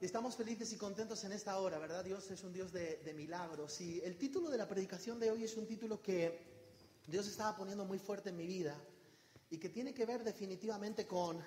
[0.00, 2.02] Estamos felices y contentos en esta hora, ¿verdad?
[2.02, 3.82] Dios es un Dios de, milagros.
[3.82, 6.40] Y el título de la predicación de hoy es un título que
[7.06, 8.74] Dios estaba poniendo muy fuerte en mi vida
[9.50, 11.38] y que tiene que ver definitivamente con,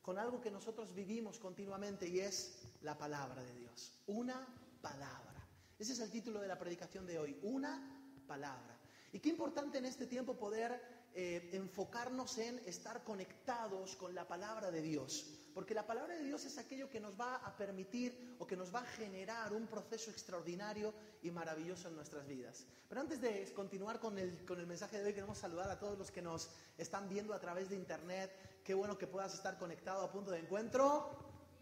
[0.00, 3.98] con algo que nosotros vivimos continuamente y es la palabra de Dios.
[4.06, 4.46] Una
[4.80, 5.44] palabra.
[5.76, 7.36] Ese es el título de la predicación de hoy.
[7.42, 8.78] Una palabra.
[9.12, 10.80] Y qué importante en este tiempo poder
[11.14, 15.45] eh, enfocarnos en estar conectados con la palabra de Dios.
[15.56, 18.74] Porque la palabra de Dios es aquello que nos va a permitir o que nos
[18.74, 20.92] va a generar un proceso extraordinario
[21.22, 22.66] y maravilloso en nuestras vidas.
[22.86, 25.96] Pero antes de continuar con el, con el mensaje de hoy, queremos saludar a todos
[25.96, 28.30] los que nos están viendo a través de internet.
[28.62, 31.08] Qué bueno que puedas estar conectado a punto de encuentro.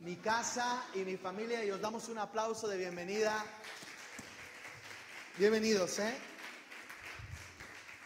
[0.01, 3.47] Mi casa y mi familia y os damos un aplauso de bienvenida.
[5.39, 6.34] Bienvenidos, ¿eh?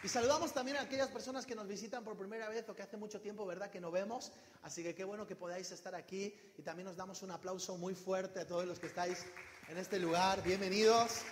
[0.01, 2.95] Y saludamos también a aquellas personas que nos visitan por primera vez o que hace
[2.95, 4.31] mucho tiempo, ¿verdad?, que no vemos.
[4.63, 6.33] Así que qué bueno que podáis estar aquí.
[6.57, 9.25] Y también nos damos un aplauso muy fuerte a todos los que estáis
[9.67, 10.41] en este lugar.
[10.41, 11.23] Bienvenidos.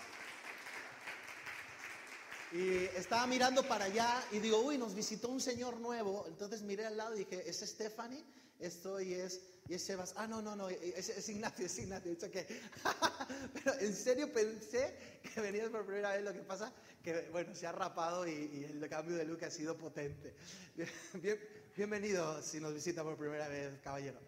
[2.52, 6.26] Y estaba mirando para allá y digo, uy, nos visitó un señor nuevo.
[6.28, 8.24] Entonces miré al lado y dije, ¿es Stephanie?
[8.60, 10.14] Esto y es, y es Sebas.
[10.16, 12.16] Ah, no, no, no, es, Ignacio, es Ignacio.
[13.54, 16.24] Pero en serio pensé que venías por primera vez.
[16.24, 16.72] Lo que pasa
[17.04, 20.34] que, bueno, se ha rapado y, el cambio de look ha sido potente.
[21.76, 24.20] bienvenido si nos visita por primera vez, caballero.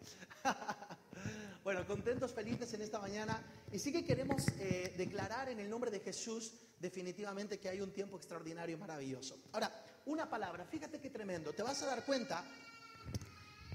[1.69, 3.39] bueno, contentos, felices en esta mañana.
[3.71, 7.93] Y sí que queremos eh, declarar en el nombre de Jesús definitivamente que hay un
[7.93, 9.37] tiempo extraordinario y maravilloso.
[9.51, 11.53] Ahora, una palabra, fíjate qué tremendo.
[11.53, 12.43] Te vas a dar cuenta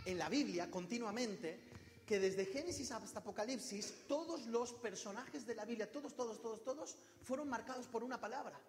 [0.05, 1.70] en la Biblia continuamente
[2.05, 6.97] que desde Génesis hasta Apocalipsis, todos los personajes de la Biblia, todos, todos, todos, todos,
[7.22, 8.61] fueron marcados por una palabra.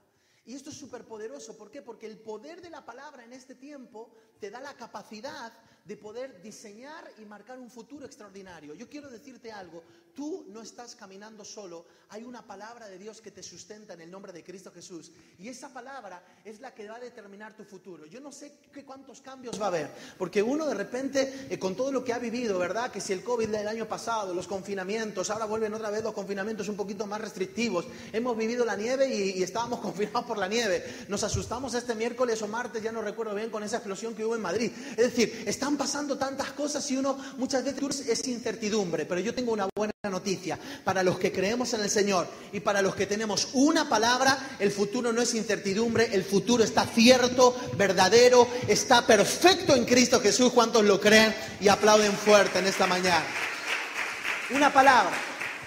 [0.45, 1.57] Y esto es súper poderoso.
[1.57, 1.81] ¿Por qué?
[1.81, 5.51] Porque el poder de la palabra en este tiempo te da la capacidad
[5.85, 8.73] de poder diseñar y marcar un futuro extraordinario.
[8.73, 9.83] Yo quiero decirte algo.
[10.15, 11.85] Tú no estás caminando solo.
[12.09, 15.11] Hay una palabra de Dios que te sustenta en el nombre de Cristo Jesús.
[15.37, 18.05] Y esa palabra es la que va a determinar tu futuro.
[18.05, 19.91] Yo no sé qué cuántos cambios va a haber.
[20.17, 22.91] Porque uno de repente, eh, con todo lo que ha vivido, ¿verdad?
[22.91, 26.69] Que si el COVID del año pasado, los confinamientos, ahora vuelven otra vez los confinamientos
[26.69, 27.85] un poquito más restrictivos.
[28.13, 31.05] Hemos vivido la nieve y, estábamos confinados por la nieve.
[31.09, 34.35] Nos asustamos este miércoles o martes, ya no recuerdo bien, con esa explosión que hubo
[34.35, 34.71] en Madrid.
[34.91, 35.43] Es decir,
[35.75, 39.05] están pasando tantas cosas y uno muchas veces es incertidumbre.
[39.05, 40.57] Pero yo tengo una buena noticia.
[40.83, 44.71] Para los que creemos en el Señor y para los que tenemos una palabra, el
[44.71, 50.53] futuro no es incertidumbre, el futuro está cierto, verdadero, está perfecto en Cristo Jesús.
[50.53, 53.25] ¿Cuántos lo creen y aplauden fuerte en esta mañana?
[54.51, 55.15] Una palabra.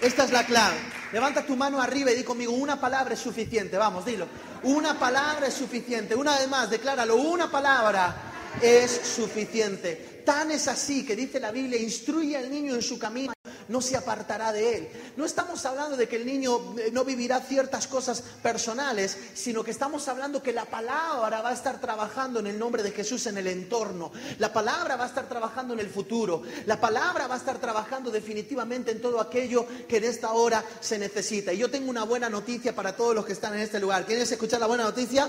[0.00, 0.76] Esta es la clave.
[1.12, 3.76] Levanta tu mano arriba y di conmigo, una palabra es suficiente.
[3.76, 4.26] Vamos, dilo.
[4.62, 6.14] Una palabra es suficiente.
[6.14, 7.16] Una vez más, decláralo.
[7.16, 8.27] Una palabra
[8.62, 10.22] es suficiente.
[10.25, 13.32] Tan es así que dice la Biblia, instruye al niño en su camino
[13.69, 14.88] no se apartará de él.
[15.16, 19.70] No estamos hablando de que el niño eh, no vivirá ciertas cosas personales, sino que
[19.70, 23.38] estamos hablando que la palabra va a estar trabajando en el nombre de Jesús en
[23.38, 24.10] el entorno.
[24.38, 26.42] La palabra va a estar trabajando en el futuro.
[26.66, 30.98] La palabra va a estar trabajando definitivamente en todo aquello que en esta hora se
[30.98, 31.53] necesita.
[31.53, 34.06] Y yo tengo una buena noticia para todos los que están en este lugar.
[34.06, 35.28] ¿Quieres escuchar la buena noticia?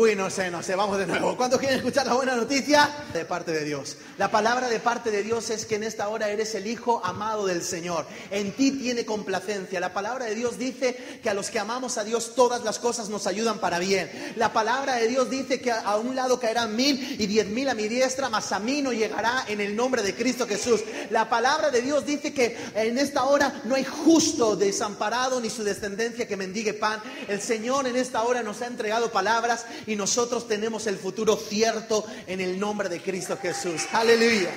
[0.00, 1.36] Uy, no sé, no sé, vamos de nuevo.
[1.36, 2.88] ¿Cuántos quieren escuchar la buena noticia?
[3.12, 3.98] De parte de Dios.
[4.16, 7.44] La palabra de parte de Dios es que en esta hora eres el Hijo amado
[7.44, 8.06] del Señor.
[8.30, 9.78] En ti tiene complacencia.
[9.78, 13.10] La palabra de Dios dice que a los que amamos a Dios todas las cosas
[13.10, 14.10] nos ayudan para bien.
[14.36, 17.74] La palabra de Dios dice que a un lado caerán mil y diez mil a
[17.74, 20.80] mi diestra, mas a mí no llegará en el nombre de Cristo Jesús.
[21.10, 25.62] La palabra de Dios dice que en esta hora no hay justo desamparado ni su
[25.62, 27.02] descendencia que mendigue pan.
[27.28, 32.06] El Señor en esta hora nos ha entregado palabras y nosotros tenemos el futuro cierto
[32.28, 33.82] en el nombre de Cristo Jesús.
[33.92, 34.50] Aleluya.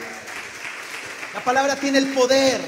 [1.33, 2.61] La palabra tiene el poder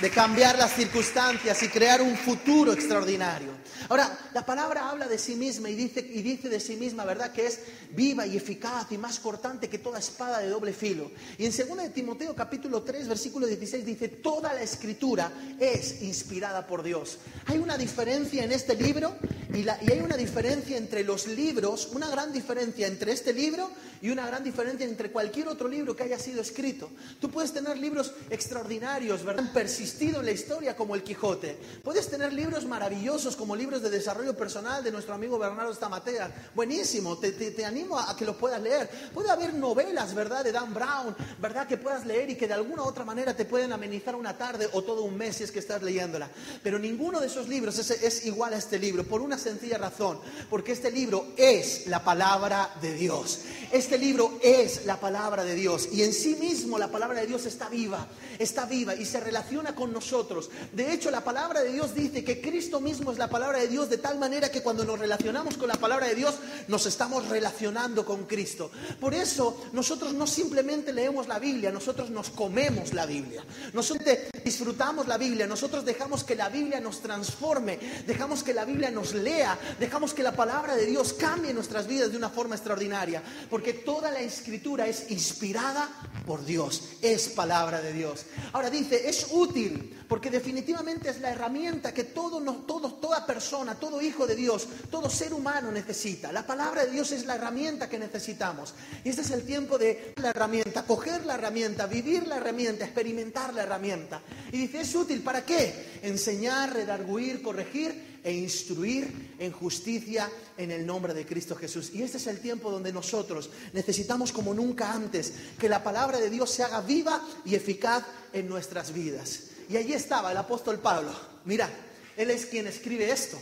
[0.00, 3.50] de cambiar las circunstancias y crear un futuro extraordinario.
[3.88, 7.32] Ahora, la palabra habla de sí misma y dice, y dice de sí misma, ¿verdad?
[7.32, 7.60] Que es
[7.90, 11.10] viva y eficaz y más cortante que toda espada de doble filo.
[11.36, 16.66] Y en 2 de Timoteo capítulo 3, versículo 16 dice, toda la escritura es inspirada
[16.66, 17.18] por Dios.
[17.46, 19.16] Hay una diferencia en este libro
[19.52, 23.70] y, y hay una diferencia entre los libros, una gran diferencia entre este libro
[24.00, 26.90] y una gran diferencia entre cualquier otro libro que haya sido escrito.
[27.20, 29.46] Tú puedes tener libros extraordinarios, ¿verdad?
[29.46, 29.52] Han
[29.88, 31.58] persistido en la historia como el Quijote.
[31.82, 36.50] Puedes tener libros maravillosos como libros de desarrollo personal de nuestro amigo Bernardo Stamatea.
[36.54, 38.90] Buenísimo, te, te, animo a, que lo puedas leer.
[39.14, 40.44] Puede haber novelas, ¿verdad?
[40.44, 41.66] De Dan Brown, ¿verdad?
[41.66, 44.68] Que puedas leer y que de alguna u otra manera te pueden amenizar una tarde
[44.74, 46.28] o todo un mes si es que estás leyéndola.
[46.62, 50.20] Pero ninguno de esos libros es, es igual a este libro, por una sencilla razón.
[50.50, 53.40] Porque este libro es la palabra de Dios.
[53.72, 55.88] Este libro es la palabra de Dios.
[55.92, 58.06] Y en sí mismo la palabra de Dios está viva,
[58.38, 60.50] está viva y se relaciona con nosotros.
[60.72, 63.88] De hecho, la palabra de Dios dice que Cristo mismo es la palabra de Dios
[63.88, 66.34] de tal manera que cuando nos relacionamos con la palabra de Dios,
[66.66, 68.72] nos estamos relacionando con Cristo.
[68.98, 73.44] Por eso, nosotros no simplemente leemos la Biblia, nosotros nos comemos la Biblia.
[73.72, 74.08] Nosotros
[74.44, 79.14] disfrutamos la Biblia, nosotros dejamos que la Biblia nos transforme, dejamos que la Biblia nos
[79.14, 83.74] lea, dejamos que la palabra de Dios cambie nuestras vidas de una forma extraordinaria, porque
[83.74, 85.88] toda la escritura es inspirada
[86.26, 88.26] por Dios, es palabra de Dios.
[88.52, 89.67] Ahora dice, es útil,
[90.08, 95.10] porque definitivamente es la herramienta que todo, todo, toda persona, todo hijo de Dios, todo
[95.10, 96.32] ser humano necesita.
[96.32, 98.74] La palabra de Dios es la herramienta que necesitamos.
[99.04, 103.52] Y este es el tiempo de la herramienta, coger la herramienta, vivir la herramienta, experimentar
[103.54, 104.22] la herramienta.
[104.52, 106.00] Y dice, ¿es útil para qué?
[106.02, 111.90] Enseñar, redarguir, corregir e instruir en justicia en el nombre de Cristo Jesús.
[111.94, 116.30] Y este es el tiempo donde nosotros necesitamos como nunca antes que la palabra de
[116.30, 119.44] Dios se haga viva y eficaz en nuestras vidas.
[119.68, 121.12] Y allí estaba el apóstol Pablo.
[121.44, 121.68] Mira,
[122.16, 123.38] él es quien escribe esto.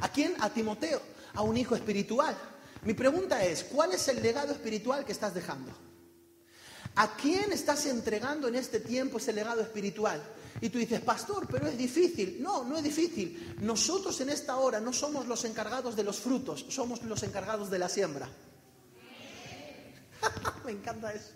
[0.00, 0.34] ¿A quién?
[0.40, 1.00] A Timoteo,
[1.34, 2.36] a un hijo espiritual.
[2.82, 5.72] Mi pregunta es, ¿cuál es el legado espiritual que estás dejando?
[6.96, 10.22] ¿A quién estás entregando en este tiempo ese legado espiritual?
[10.60, 12.38] Y tú dices, pastor, pero es difícil.
[12.40, 13.56] No, no es difícil.
[13.60, 17.78] Nosotros en esta hora no somos los encargados de los frutos, somos los encargados de
[17.78, 18.28] la siembra.
[20.64, 21.30] Me encanta eso.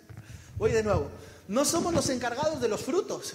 [0.59, 1.11] Voy de nuevo.
[1.49, 3.35] No somos los encargados de los frutos,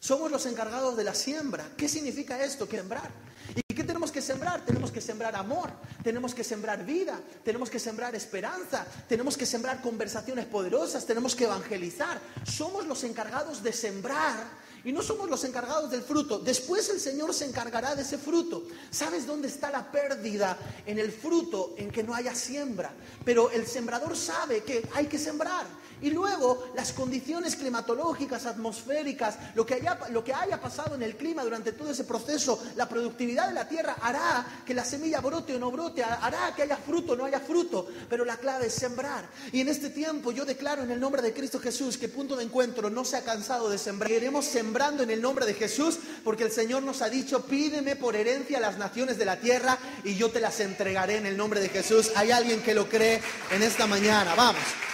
[0.00, 1.70] somos los encargados de la siembra.
[1.76, 2.66] ¿Qué significa esto?
[2.66, 3.10] Sembrar.
[3.54, 4.64] ¿Y qué tenemos que sembrar?
[4.64, 5.70] Tenemos que sembrar amor,
[6.02, 11.44] tenemos que sembrar vida, tenemos que sembrar esperanza, tenemos que sembrar conversaciones poderosas, tenemos que
[11.44, 12.20] evangelizar.
[12.44, 14.36] Somos los encargados de sembrar
[14.84, 16.38] y no somos los encargados del fruto.
[16.38, 18.64] Después el Señor se encargará de ese fruto.
[18.90, 20.56] ¿Sabes dónde está la pérdida?
[20.86, 22.92] En el fruto, en que no haya siembra.
[23.24, 25.66] Pero el sembrador sabe que hay que sembrar.
[26.02, 31.16] Y luego las condiciones climatológicas, atmosféricas, lo que, haya, lo que haya pasado en el
[31.16, 35.54] clima durante todo ese proceso, la productividad de la tierra hará que la semilla brote
[35.54, 38.74] o no brote, hará que haya fruto o no haya fruto, pero la clave es
[38.74, 39.28] sembrar.
[39.52, 42.44] Y en este tiempo yo declaro en el nombre de Cristo Jesús que punto de
[42.44, 44.10] encuentro no se ha cansado de sembrar.
[44.10, 48.16] Iremos sembrando en el nombre de Jesús porque el Señor nos ha dicho, pídeme por
[48.16, 51.68] herencia las naciones de la tierra y yo te las entregaré en el nombre de
[51.68, 52.10] Jesús.
[52.16, 53.20] Hay alguien que lo cree
[53.50, 54.34] en esta mañana.
[54.34, 54.89] Vamos.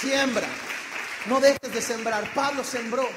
[0.00, 0.48] Siembra.
[1.26, 2.32] No dejes de sembrar.
[2.34, 3.08] Pablo sembró.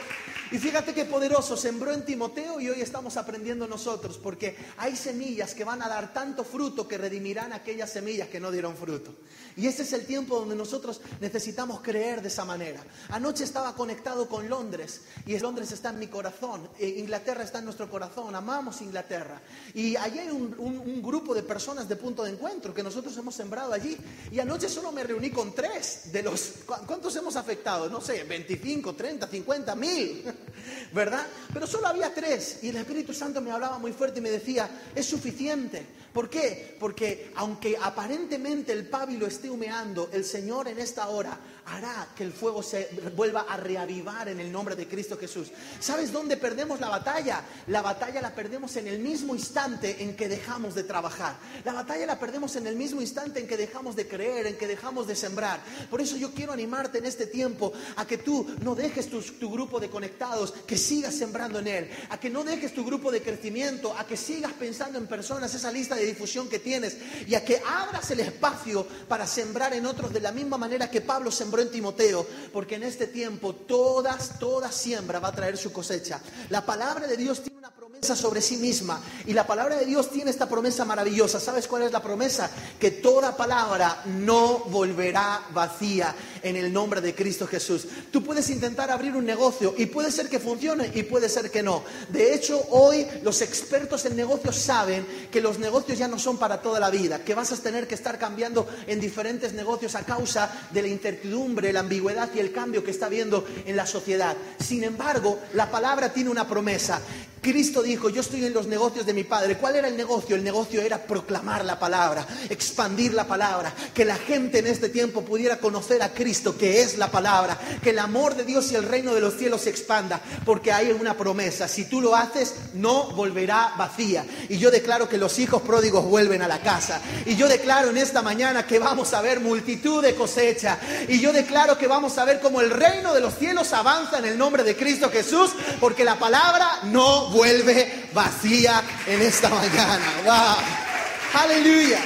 [0.51, 5.55] Y fíjate qué poderoso, sembró en Timoteo y hoy estamos aprendiendo nosotros, porque hay semillas
[5.55, 9.15] que van a dar tanto fruto que redimirán aquellas semillas que no dieron fruto.
[9.57, 12.83] Y este es el tiempo donde nosotros necesitamos creer de esa manera.
[13.09, 17.65] Anoche estaba conectado con Londres y Londres está en mi corazón, e Inglaterra está en
[17.65, 19.41] nuestro corazón, amamos Inglaterra.
[19.73, 23.35] Y allí hay un, un, grupo de personas de punto de encuentro que nosotros hemos
[23.35, 23.97] sembrado allí.
[24.31, 26.53] Y anoche solo me reuní con tres de los...
[26.65, 27.89] ¿Cuántos hemos afectado?
[27.89, 30.23] No sé, 25, 30, 50 mil,
[30.93, 31.25] ¿verdad?
[31.53, 34.69] Pero solo había tres y el Espíritu Santo me hablaba muy fuerte y me decía,
[34.95, 35.85] es suficiente.
[36.13, 36.77] ¿Por qué?
[36.79, 42.31] Porque aunque aparentemente el pábilo esté humeando, el Señor en esta hora hará que el
[42.31, 45.51] fuego se vuelva a reavivar en el nombre de Cristo Jesús.
[45.79, 47.41] ¿Sabes dónde perdemos la batalla?
[47.67, 51.37] La batalla la perdemos en el mismo instante en que dejamos de trabajar.
[51.63, 54.67] La batalla la perdemos en el mismo instante en que dejamos de creer, en que
[54.67, 55.59] dejamos de sembrar.
[55.89, 59.51] Por eso yo quiero animarte en este tiempo a que tú no dejes tu, tu
[59.51, 63.21] grupo de conectados, que sigas sembrando en él, a que no dejes tu grupo de
[63.21, 66.97] crecimiento, a que sigas pensando en personas, esa lista de difusión que tienes,
[67.27, 71.01] y a que abras el espacio para sembrar en otros de la misma manera que
[71.01, 75.71] Pablo sembró en Timoteo, porque en este tiempo todas, toda siembra va a traer su
[75.71, 76.21] cosecha.
[76.49, 80.09] La palabra de Dios tiene una promesa sobre sí misma y la palabra de Dios
[80.11, 81.39] tiene esta promesa maravillosa.
[81.39, 82.49] ¿Sabes cuál es la promesa?
[82.79, 86.13] Que toda palabra no volverá vacía
[86.45, 87.87] en el nombre de Cristo Jesús.
[88.11, 91.63] Tú puedes intentar abrir un negocio y puede ser que funcione y puede ser que
[91.63, 91.83] no.
[92.09, 96.61] De hecho, hoy los expertos en negocios saben que los negocios ya no son para
[96.61, 100.67] toda la vida, que vas a tener que estar cambiando en diferentes negocios a causa
[100.71, 104.37] de la incertidumbre, la ambigüedad y el cambio que está habiendo en la sociedad.
[104.63, 107.01] Sin embargo, la palabra tiene una promesa.
[107.45, 109.57] Cristo dijo, yo estoy en los negocios de mi Padre.
[109.57, 110.35] ¿Cuál era el negocio?
[110.35, 115.21] El negocio era proclamar la palabra, expandir la palabra, que la gente en este tiempo
[115.21, 118.83] pudiera conocer a Cristo, que es la palabra, que el amor de Dios y el
[118.83, 121.67] reino de los cielos se expanda, porque hay una promesa.
[121.67, 124.25] Si tú lo haces, no volverá vacía.
[124.49, 127.01] Y yo declaro que los hijos pródigos vuelven a la casa.
[127.25, 130.77] Y yo declaro en esta mañana que vamos a ver multitud de cosecha.
[131.07, 134.25] Y yo declaro que vamos a ver cómo el reino de los cielos avanza en
[134.25, 140.13] el nombre de Cristo Jesús, porque la palabra no vuelve vacía en esta mañana.
[140.25, 141.41] ¡Wow!
[141.41, 141.99] ¡Aleluya!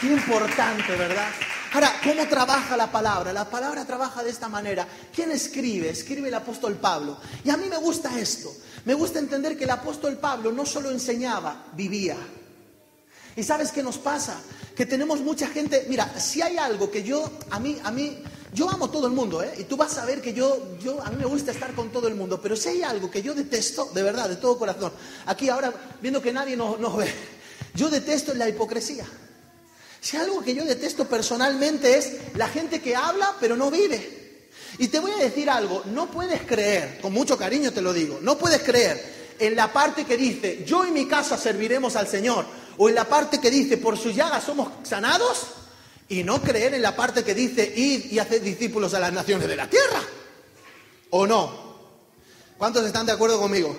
[0.00, 1.28] Qué importante, ¿verdad?
[1.74, 3.32] Ahora, ¿cómo trabaja la palabra?
[3.32, 4.86] La palabra trabaja de esta manera.
[5.12, 5.90] ¿Quién escribe?
[5.90, 7.18] Escribe el apóstol Pablo.
[7.42, 8.54] Y a mí me gusta esto.
[8.84, 12.16] Me gusta entender que el apóstol Pablo no solo enseñaba, vivía.
[13.34, 14.40] ¿Y sabes qué nos pasa?
[14.76, 18.70] Que tenemos mucha gente, mira, si hay algo que yo, a mí, a mí, yo
[18.70, 19.52] amo todo el mundo, ¿eh?
[19.58, 22.06] Y tú vas a ver que yo, yo, a mí me gusta estar con todo
[22.06, 24.92] el mundo, pero si hay algo que yo detesto, de verdad, de todo corazón,
[25.26, 27.12] aquí ahora, viendo que nadie nos, nos ve,
[27.74, 29.04] yo detesto la hipocresía.
[30.04, 34.50] Si algo que yo detesto personalmente es la gente que habla pero no vive.
[34.76, 38.18] Y te voy a decir algo, no puedes creer, con mucho cariño te lo digo,
[38.20, 42.44] no puedes creer en la parte que dice, yo y mi casa serviremos al Señor,
[42.76, 45.46] o en la parte que dice, por sus llagas somos sanados,
[46.06, 49.48] y no creer en la parte que dice, id y haced discípulos a las naciones
[49.48, 50.02] de la tierra.
[51.10, 51.78] ¿O no?
[52.58, 53.74] ¿Cuántos están de acuerdo conmigo?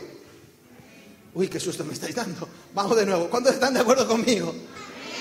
[1.36, 2.50] Uy, qué susto me estáis dando.
[2.74, 3.30] Vamos de nuevo.
[3.30, 4.56] ¿Cuántos están de acuerdo conmigo?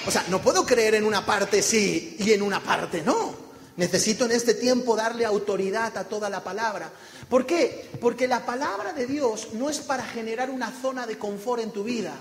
[0.06, 3.44] O sea, no puedo creer en una parte sí y en una parte no.
[3.76, 6.92] Necesito en este tiempo darle autoridad a toda la palabra.
[7.28, 7.90] ¿Por qué?
[8.00, 11.82] Porque la palabra de Dios no es para generar una zona de confort en tu
[11.82, 12.14] vida.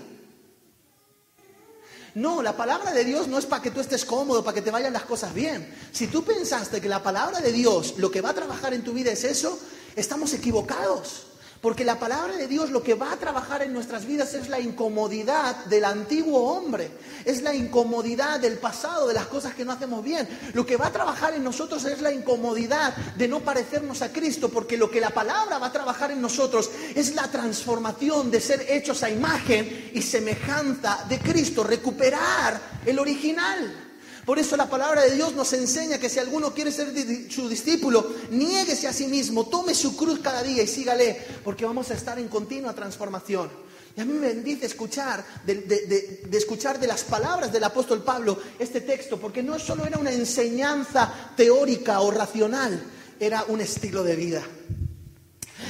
[2.14, 4.70] No, la palabra de Dios no es para que tú estés cómodo, para que te
[4.70, 5.72] vayan las cosas bien.
[5.92, 8.92] Si tú pensaste que la palabra de Dios lo que va a trabajar en tu
[8.92, 9.58] vida es eso,
[9.96, 11.26] estamos equivocados.
[11.64, 14.60] Porque la palabra de Dios lo que va a trabajar en nuestras vidas es la
[14.60, 16.90] incomodidad del antiguo hombre,
[17.24, 20.28] es la incomodidad del pasado, de las cosas que no hacemos bien.
[20.52, 24.50] Lo que va a trabajar en nosotros es la incomodidad de no parecernos a Cristo,
[24.50, 28.66] porque lo que la palabra va a trabajar en nosotros es la transformación de ser
[28.68, 33.93] hechos a imagen y semejanza de Cristo, recuperar el original.
[34.24, 36.92] Por eso la palabra de Dios nos enseña que si alguno quiere ser
[37.30, 41.90] su discípulo, niéguese a sí mismo, tome su cruz cada día y sígale, porque vamos
[41.90, 43.50] a estar en continua transformación.
[43.96, 48.80] Y a mí me bendice escuchar de, escuchar de las palabras del apóstol Pablo este
[48.80, 52.82] texto, porque no solo era una enseñanza teórica o racional,
[53.20, 54.42] era un estilo de vida.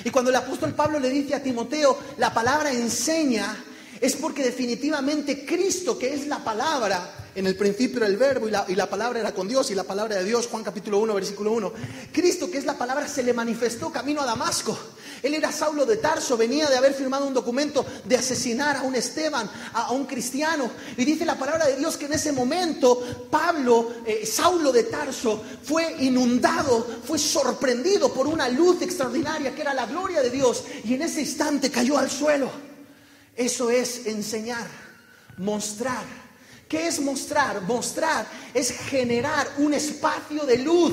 [0.04, 3.64] Y cuando el apóstol Pablo le dice a Timoteo, la palabra enseña,
[4.00, 8.74] es porque definitivamente Cristo, que es la palabra, en el principio era el verbo y
[8.74, 11.72] la, palabra era con Dios y la palabra de Dios, Juan capítulo 1, versículo 1.
[12.12, 14.78] Cristo, que es la palabra, se le manifestó camino a Damasco.
[15.22, 18.94] Él era Saulo de Tarso, venía de haber firmado un documento de asesinar a un
[18.94, 20.70] Esteban, a, un cristiano.
[20.96, 25.42] Y dice la palabra de Dios que en ese momento Pablo, eh, Saulo de Tarso,
[25.62, 30.64] fue inundado, fue sorprendido por una luz extraordinaria que era la gloria de Dios.
[30.84, 32.50] Y en ese instante cayó al suelo.
[33.34, 34.66] Eso es enseñar,
[35.38, 36.23] mostrar
[36.74, 37.62] ¿Qué es mostrar?
[37.62, 40.92] Mostrar es generar un espacio de luz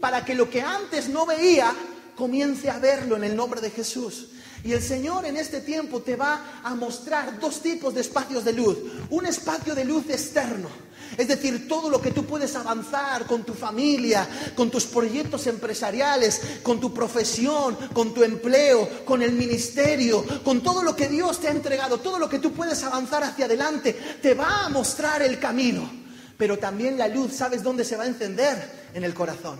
[0.00, 1.72] para que lo que antes no veía
[2.16, 4.26] comience a verlo en el nombre de Jesús.
[4.64, 8.54] Y el Señor en este tiempo te va a mostrar dos tipos de espacios de
[8.54, 8.76] luz.
[9.10, 10.68] Un espacio de luz externo
[11.16, 16.40] es decir, todo lo que tú puedes avanzar con tu familia, con tus proyectos empresariales,
[16.62, 21.48] con tu profesión, con tu empleo, con el ministerio, con todo lo que Dios te
[21.48, 25.38] ha entregado, todo lo que tú puedes avanzar hacia adelante, te va a mostrar el
[25.38, 25.90] camino.
[26.36, 28.88] Pero también la luz, ¿sabes dónde se va a encender?
[28.94, 29.58] En el corazón.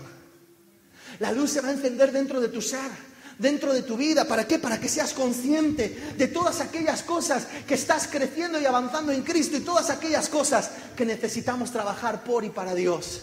[1.19, 4.25] La luz se va a encender dentro de tu ser dentro de tu vida.
[4.25, 4.59] ¿Para qué?
[4.59, 9.57] Para que seas consciente de todas aquellas cosas que estás creciendo y avanzando en Cristo
[9.57, 13.21] y todas aquellas cosas que necesitamos trabajar por y para Dios.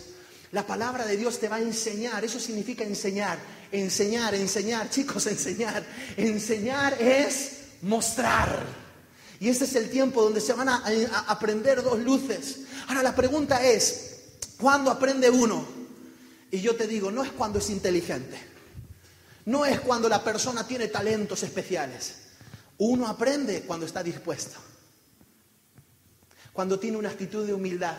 [0.53, 3.39] La palabra de Dios te va a enseñar, eso significa enseñar,
[3.71, 5.85] enseñar, enseñar, chicos, enseñar.
[6.17, 8.89] Enseñar es mostrar.
[9.41, 10.83] Y este es el tiempo donde se van a,
[11.29, 12.61] aprender dos luces.
[12.89, 14.17] Ahora la pregunta es,
[14.59, 15.65] ¿cuándo aprende uno?
[16.51, 18.58] Y yo te digo, no es cuando es inteligente
[19.49, 22.17] no es cuando la persona tiene talentos especiales.
[22.77, 24.59] Uno aprende cuando está dispuesto.
[26.53, 27.97] Cuando tiene una actitud de humildad.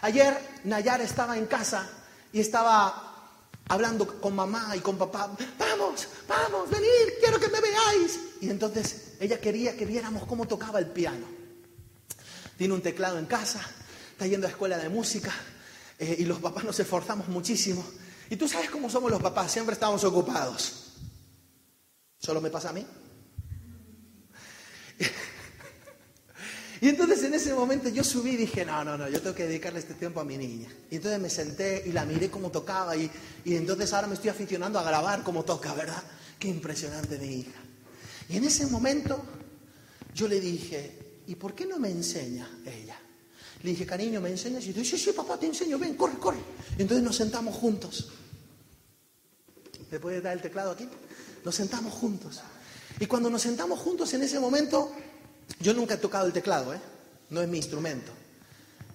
[0.00, 1.86] Ayer Nayar estaba en casa
[2.32, 3.30] y estaba
[3.68, 5.36] hablando con mamá y con papá.
[5.58, 8.18] Vamos, vamos, venid, quiero que me veáis.
[8.40, 11.26] Y entonces ella quería que viéramos cómo tocaba el piano.
[12.56, 13.60] Tiene un teclado en casa,
[14.12, 15.32] está yendo a escuela de música
[15.98, 17.84] eh, y los papás nos esforzamos muchísimo
[18.30, 20.92] y tú sabes cómo somos los papás, siempre estamos ocupados.
[22.18, 22.86] ¿Solo me pasa a mí?
[26.80, 29.46] Y entonces en ese momento yo subí y dije, no, no, no, yo tengo que
[29.46, 30.68] dedicarle este tiempo a mi niña.
[30.90, 33.10] Y entonces me senté y la miré cómo tocaba y,
[33.42, 36.02] y entonces ahora me estoy aficionando a grabar cómo toca, ¿verdad?
[36.38, 37.58] Qué impresionante mi hija.
[38.28, 39.24] Y en ese momento
[40.14, 43.00] yo le dije, ¿y por qué no me enseña ella?
[43.64, 44.64] Le dije, cariño, ¿me enseñas?
[44.66, 46.38] Y dice, sí, sí, papá, te enseño, ven, corre, corre.
[46.78, 48.10] Entonces nos sentamos juntos.
[49.90, 50.88] ¿Me puedes dar el teclado aquí?
[51.44, 52.40] Nos sentamos juntos.
[53.00, 54.92] Y cuando nos sentamos juntos en ese momento,
[55.58, 56.80] yo nunca he tocado el teclado, ¿eh?
[57.30, 58.12] No es mi instrumento.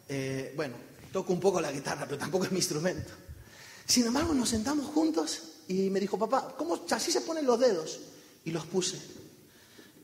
[0.07, 0.75] Eh, bueno,
[1.11, 3.11] Toco un poco la guitarra, pero tampoco es mi instrumento.
[3.85, 7.99] Sin embargo, nos sentamos juntos y me dijo, papá, ¿cómo así se ponen los dedos?
[8.45, 8.97] Y los puse.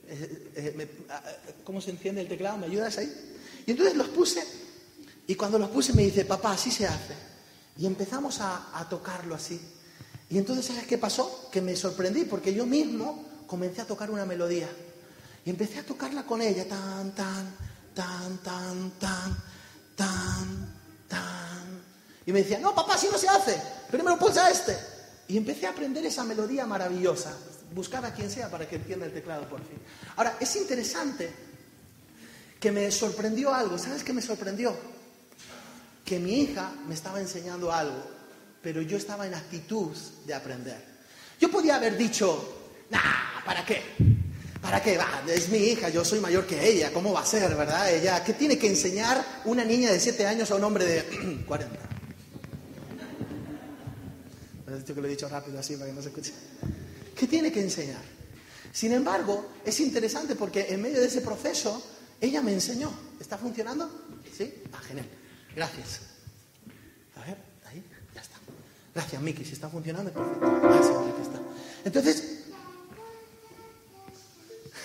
[0.07, 1.21] Eh, eh, ah,
[1.63, 2.57] ¿Cómo se enciende el teclado?
[2.57, 3.11] ¿Me ayudas ahí?
[3.65, 4.43] Y entonces los puse
[5.27, 7.15] y cuando los puse me dice, papá, así se hace.
[7.77, 9.59] Y empezamos a, tocarlo así.
[10.29, 11.49] Y entonces, ¿sabes qué pasó?
[11.51, 14.69] Que me sorprendí porque yo mismo comencé a tocar una melodía.
[15.43, 17.55] Y empecé a tocarla con ella, tan, tan,
[17.93, 19.43] tan, tan, tan,
[19.95, 20.73] tan,
[21.07, 21.83] tan.
[22.25, 23.59] Y me decía, no, papá, así no se hace.
[23.89, 24.77] Primero pulsa este.
[25.27, 27.35] Y empecé a aprender esa melodía maravillosa.
[27.73, 29.79] Buscar a quien sea para que entienda el teclado por fin.
[30.15, 31.44] Ahora, es interesante
[32.59, 33.77] que me sorprendió algo.
[33.77, 34.75] ¿Sabes qué me sorprendió?
[36.03, 38.03] Que mi hija me estaba enseñando algo,
[38.61, 39.95] pero yo estaba en actitud
[40.25, 40.83] de aprender.
[41.39, 43.81] Yo podía haber dicho, nah, ¿para qué?
[44.61, 44.97] ¿Para qué?
[44.97, 47.93] Va, es mi hija, yo soy mayor que ella, ¿cómo va a ser, verdad?
[47.93, 51.79] Ella, ¿qué tiene que enseñar una niña de 7 años a un hombre de 40?
[54.67, 56.33] He dicho que lo he dicho rápido así para que no se escuche.
[57.15, 58.01] ¿Qué tiene que enseñar?
[58.71, 61.81] Sin embargo, es interesante porque en medio de ese proceso,
[62.21, 62.91] ella me enseñó.
[63.19, 63.89] ¿Está funcionando?
[64.35, 64.53] ¿Sí?
[64.73, 65.07] Ah, genial.
[65.55, 66.01] Gracias.
[67.15, 68.37] A ver, ahí, ya está.
[68.93, 69.45] Gracias, Miki.
[69.45, 70.59] Si está funcionando, perfecto.
[70.63, 71.39] Ah, sí, está.
[71.85, 72.43] Entonces,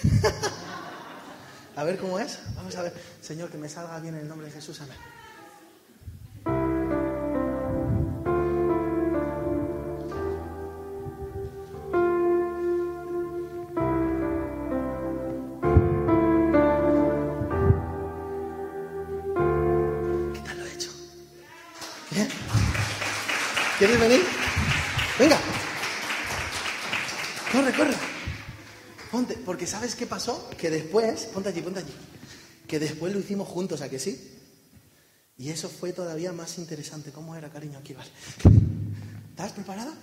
[1.77, 2.39] a ver cómo es.
[2.57, 2.95] Vamos a ver.
[3.21, 4.81] Señor, que me salga bien en el nombre de Jesús.
[4.81, 4.97] Amén.
[29.71, 30.51] ¿Sabes qué pasó?
[30.59, 31.95] Que después, ponte allí, ponte allí.
[32.67, 34.37] Que después lo hicimos juntos, ¿a que sí?
[35.39, 37.13] Y eso fue todavía más interesante.
[37.13, 37.79] ¿Cómo era, cariño?
[37.79, 37.95] Aquí.
[39.31, 39.95] ¿Estás preparada?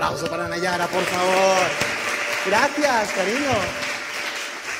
[0.00, 1.66] Aplauso para Nayara, por favor.
[2.46, 3.50] Gracias, cariño.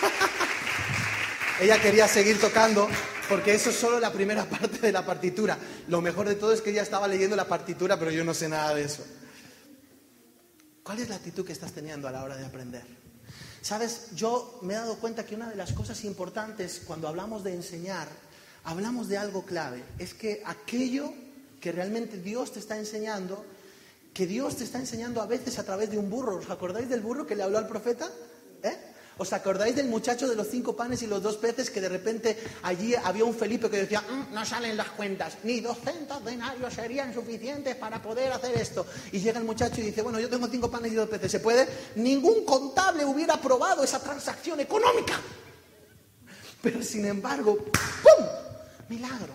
[1.61, 2.88] Ella quería seguir tocando
[3.28, 5.59] porque eso es solo la primera parte de la partitura.
[5.88, 8.48] Lo mejor de todo es que ella estaba leyendo la partitura, pero yo no sé
[8.48, 9.04] nada de eso.
[10.83, 12.85] ¿Cuál es la actitud que estás teniendo a la hora de aprender?
[13.61, 17.52] Sabes, yo me he dado cuenta que una de las cosas importantes cuando hablamos de
[17.52, 18.09] enseñar,
[18.64, 19.85] hablamos de algo clave.
[19.98, 21.12] Es que aquello
[21.61, 23.44] que realmente Dios te está enseñando,
[24.12, 26.37] que Dios te está enseñando a veces a través de un burro.
[26.38, 28.11] ¿Os acordáis del burro que le habló al profeta?
[28.62, 28.77] ¿Eh?
[29.18, 32.38] ¿Os acordáis del muchacho de los cinco panes y los dos peces que de repente
[32.62, 37.12] allí había un Felipe que decía, "Mm, no salen las cuentas, ni 200 denarios serían
[37.12, 38.87] suficientes para poder hacer esto?
[39.12, 41.40] Y llega el muchacho y dice, bueno, yo tengo cinco panes y dos peces, ¿se
[41.40, 41.68] puede?
[41.96, 45.20] Ningún contable hubiera aprobado esa transacción económica.
[46.62, 48.27] Pero sin embargo, ¡pum!
[48.88, 49.35] Milagro.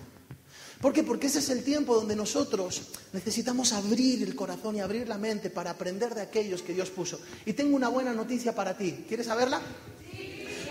[0.81, 1.03] ¿Por qué?
[1.03, 2.81] Porque ese es el tiempo donde nosotros
[3.13, 7.19] necesitamos abrir el corazón y abrir la mente para aprender de aquellos que Dios puso.
[7.45, 9.05] Y tengo una buena noticia para ti.
[9.07, 9.61] ¿Quieres saberla?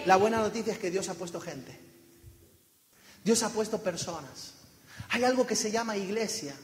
[0.07, 1.79] La buena noticia es que Dios ha puesto gente.
[3.25, 4.53] Dios ha puesto personas.
[5.09, 6.55] Hay algo que se llama iglesia.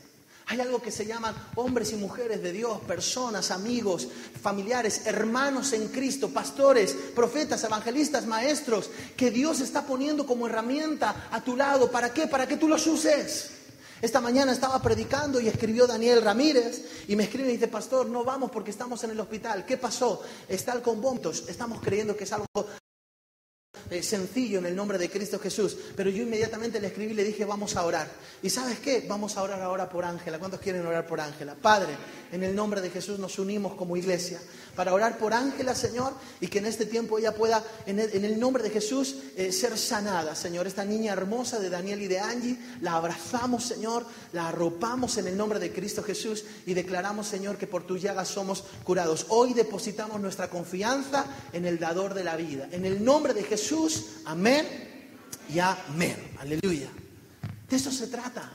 [0.50, 4.08] Hay algo que se llaman hombres y mujeres de Dios, personas, amigos,
[4.42, 11.40] familiares, hermanos en Cristo, pastores, profetas, evangelistas, maestros, que Dios está poniendo como herramienta a
[11.40, 11.88] tu lado.
[11.92, 12.26] ¿Para qué?
[12.26, 13.52] Para que tú los uses.
[14.02, 18.24] Esta mañana estaba predicando y escribió Daniel Ramírez y me escribe y dice, pastor, no
[18.24, 19.64] vamos porque estamos en el hospital.
[19.64, 20.20] ¿Qué pasó?
[20.48, 21.00] Está el con.
[21.46, 22.48] Estamos creyendo que es algo
[23.90, 25.76] eh, sencillo en el nombre de Cristo Jesús.
[25.96, 28.08] Pero yo inmediatamente le escribí y le dije, vamos a orar.
[28.42, 29.04] ¿Y sabes qué?
[29.08, 30.38] Vamos a orar ahora por Ángela.
[30.38, 31.54] ¿Cuántos quieren orar por Ángela?
[31.54, 31.94] Padre,
[32.32, 34.40] en el nombre de Jesús nos unimos como iglesia
[34.74, 38.62] para orar por Ángela, Señor, y que en este tiempo ella pueda, en el, nombre
[38.62, 40.66] de Jesús, eh, ser sanada, Señor.
[40.66, 45.36] Esta niña hermosa de Daniel y de Angie, la abrazamos, Señor, la arropamos en el
[45.36, 49.26] nombre de Cristo Jesús y declaramos, Señor, que por tus llagas somos curados.
[49.28, 52.68] Hoy depositamos nuestra confianza en el dador de la vida.
[52.70, 54.66] En el nombre de Jesús, amén
[55.52, 56.16] y amén.
[56.38, 56.88] Aleluya.
[57.68, 58.50] De eso se trata.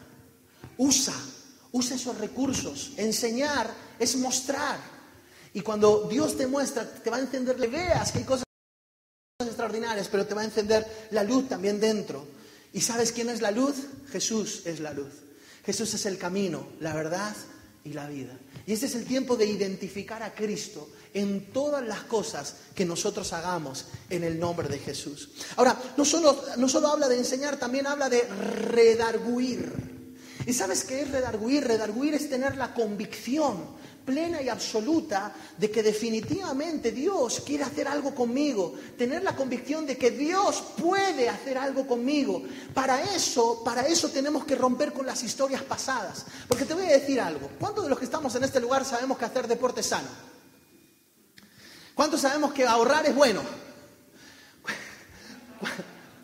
[0.78, 1.14] Usa,
[1.76, 2.94] usa esos recursos.
[2.96, 4.80] Enseñar es mostrar.
[5.54, 8.46] Y cuando Dios te muestra, te va a encender, le veas que hay cosas
[9.40, 12.26] extraordinarias, pero te va a encender la luz también dentro.
[12.72, 13.76] ¿Y sabes quién es la luz?
[14.10, 15.12] Jesús es la luz.
[15.66, 17.36] Jesús es el camino, la verdad
[17.84, 18.38] y la vida.
[18.66, 23.34] Y este es el tiempo de identificar a Cristo en todas las cosas que nosotros
[23.34, 25.30] hagamos en el nombre de Jesús.
[25.58, 29.95] Ahora, no solo, no solo habla de enseñar, también habla de redarguir.
[30.46, 31.68] ¿Y sabes qué es redarguir?
[31.68, 38.14] Redarguir es tener la convicción plena y absoluta de que definitivamente Dios quiere hacer algo
[38.14, 42.44] conmigo, tener la convicción de que Dios puede hacer algo conmigo.
[42.74, 46.26] Para eso, para eso tenemos que romper con las historias pasadas.
[46.48, 49.18] Porque te voy a decir algo, ¿cuántos de los que estamos en este lugar sabemos
[49.18, 50.08] que hacer deporte es sano?
[51.96, 53.65] ¿Cuántos sabemos que ahorrar es bueno?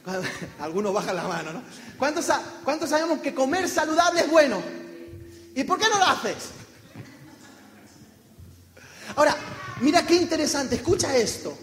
[0.59, 1.63] Algunos bajan la mano, ¿no?
[1.97, 2.27] ¿Cuántos,
[2.63, 4.61] ¿Cuántos sabemos que comer saludable es bueno?
[5.55, 6.35] ¿Y por qué no lo haces?
[9.15, 9.35] Ahora,
[9.81, 11.57] mira qué interesante, escucha esto.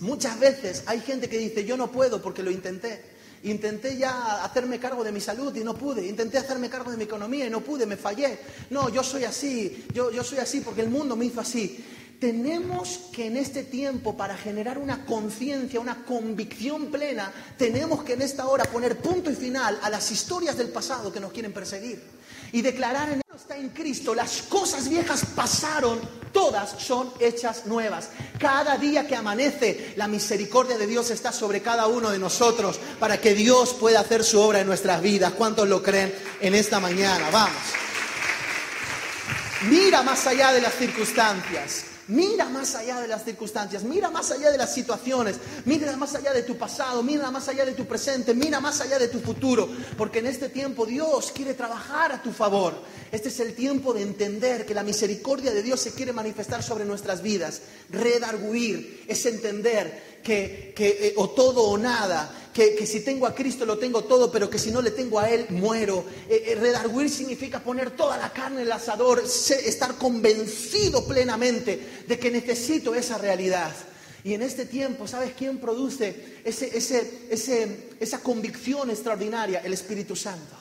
[0.00, 3.12] Muchas veces hay gente que dice, yo no puedo porque lo intenté.
[3.44, 6.06] Intenté ya hacerme cargo de mi salud y no pude.
[6.06, 8.38] Intenté hacerme cargo de mi economía y no pude, me fallé.
[8.70, 11.84] No, yo soy así, yo, yo soy así porque el mundo me hizo así.
[12.22, 18.22] Tenemos que en este tiempo, para generar una conciencia, una convicción plena, tenemos que en
[18.22, 22.00] esta hora poner punto y final a las historias del pasado que nos quieren perseguir
[22.52, 26.00] y declarar en está en Cristo, las cosas viejas pasaron,
[26.32, 28.10] todas son hechas nuevas.
[28.38, 33.20] Cada día que amanece, la misericordia de Dios está sobre cada uno de nosotros para
[33.20, 35.32] que Dios pueda hacer su obra en nuestras vidas.
[35.32, 37.30] ¿Cuántos lo creen en esta mañana?
[37.30, 37.62] Vamos.
[39.68, 41.86] Mira más allá de las circunstancias.
[42.08, 46.32] Mira más allá de las circunstancias, mira más allá de las situaciones, mira más allá
[46.32, 49.68] de tu pasado, mira más allá de tu presente, mira más allá de tu futuro,
[49.96, 52.74] porque en este tiempo Dios quiere trabajar a tu favor.
[53.12, 56.84] Este es el tiempo de entender que la misericordia de Dios se quiere manifestar sobre
[56.84, 57.62] nuestras vidas.
[57.90, 63.78] Redarguir es entender que, eh, o todo o nada, que, si tengo a Cristo lo
[63.78, 66.04] tengo todo, pero que si no le tengo a Él muero.
[66.28, 72.18] Eh, eh, redarguir significa poner toda la carne en el asador, estar convencido plenamente de
[72.18, 73.72] que necesito esa realidad.
[74.24, 79.60] Y en este tiempo, ¿sabes quién produce ese, esa convicción extraordinaria?
[79.64, 80.56] El Espíritu Santo.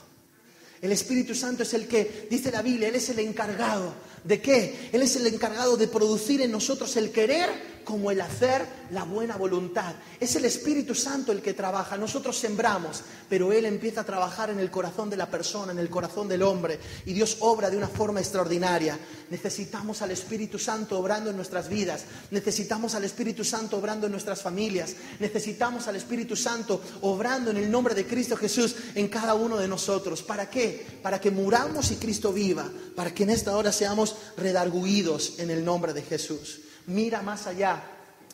[0.81, 3.93] El Espíritu Santo es el que, dice la Biblia, Él es el encargado.
[4.23, 4.89] ¿De qué?
[4.91, 9.37] Él es el encargado de producir en nosotros el querer como el hacer la buena
[9.37, 9.93] voluntad.
[10.19, 11.97] Es el Espíritu Santo el que trabaja.
[11.97, 15.89] Nosotros sembramos, pero Él empieza a trabajar en el corazón de la persona, en el
[15.89, 16.79] corazón del hombre.
[17.05, 18.97] Y Dios obra de una forma extraordinaria.
[19.29, 22.05] Necesitamos al Espíritu Santo obrando en nuestras vidas.
[22.31, 24.95] Necesitamos al Espíritu Santo obrando en nuestras familias.
[25.19, 29.67] Necesitamos al Espíritu Santo obrando en el nombre de Cristo Jesús en cada uno de
[29.67, 30.21] nosotros.
[30.21, 30.85] ¿Para qué?
[31.01, 32.69] Para que muramos y Cristo viva.
[32.95, 37.83] Para que en esta hora seamos redarguidos en el nombre de Jesús mira más allá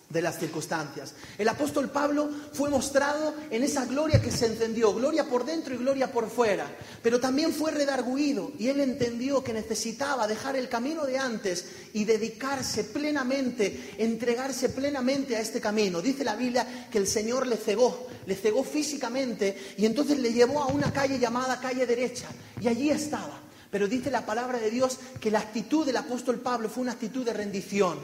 [0.10, 1.13] de las circunstancias.
[1.38, 5.77] El apóstol Pablo fue mostrado en esa gloria que se encendió, gloria por dentro y
[5.77, 6.65] gloria por fuera,
[7.03, 12.05] pero también fue redarguido y él entendió que necesitaba dejar el camino de antes y
[12.05, 16.01] dedicarse plenamente, entregarse plenamente a este camino.
[16.01, 20.62] Dice la Biblia que el Señor le cegó, le cegó físicamente y entonces le llevó
[20.62, 22.27] a una calle llamada calle derecha
[22.62, 23.41] y allí estaba.
[23.69, 27.25] Pero dice la palabra de Dios que la actitud del apóstol Pablo fue una actitud
[27.25, 27.99] de rendición.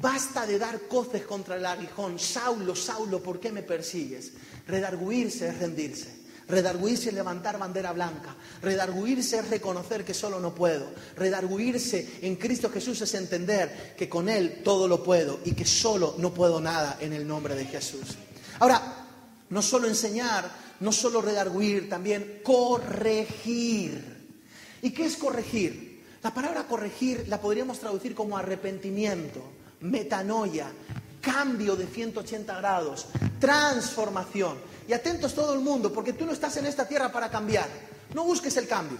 [0.00, 2.18] Basta de dar coces contra el aguijón.
[2.18, 4.32] Saulo, Saulo, ¿por qué me persigues?
[4.66, 6.22] Redarguirse es rendirse.
[6.48, 8.34] Redarguirse es levantar bandera blanca.
[8.62, 10.86] Redarguirse es reconocer que solo no puedo.
[11.16, 16.14] Redarguirse en Cristo Jesús es entender que con Él todo lo puedo y que solo
[16.18, 18.16] no puedo nada en el nombre de Jesús.
[18.60, 19.06] Ahora,
[19.50, 20.50] no solo enseñar,
[20.80, 24.22] no solo redarguir, también corregir.
[24.80, 26.02] ¿Y qué es corregir?
[26.22, 30.70] La palabra corregir la podríamos traducir como arrepentimiento metanoia,
[31.20, 33.06] cambio de 180 grados,
[33.38, 34.58] transformación.
[34.88, 37.68] Y atentos todo el mundo, porque tú no estás en esta tierra para cambiar.
[38.14, 38.98] No busques el cambio,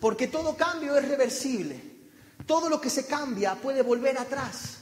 [0.00, 1.92] porque todo cambio es reversible.
[2.46, 4.78] Todo lo que se cambia puede volver atrás.